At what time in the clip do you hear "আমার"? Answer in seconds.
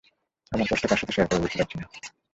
0.51-0.67